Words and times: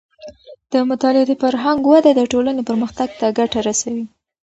د 0.71 0.73
مطالعې 0.89 1.23
د 1.27 1.31
فرهنګ 1.41 1.81
وده 1.91 2.11
د 2.15 2.21
ټولنې 2.31 2.61
پرمختګ 2.69 3.09
ته 3.19 3.27
ګټه 3.39 3.59
رسوي. 3.67 4.05